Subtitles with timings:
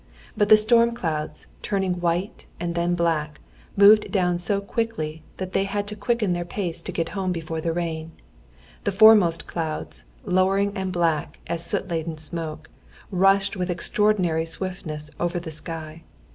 [0.35, 3.39] But the storm clouds, turning white and then black,
[3.77, 7.61] moved down so quickly that they had to quicken their pace to get home before
[7.61, 8.11] the rain.
[8.83, 12.67] The foremost clouds, lowering and black as soot laden smoke,
[13.11, 16.01] rushed with extraordinary swiftness over the sky.